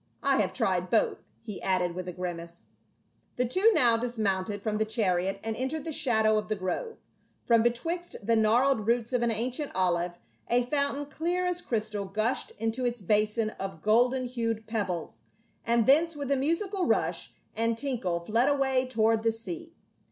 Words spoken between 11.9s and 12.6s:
gushed